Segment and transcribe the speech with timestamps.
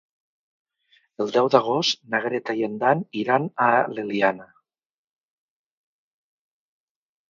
[1.25, 4.51] El deu d'agost na Greta i en Dan iran a l'Eliana.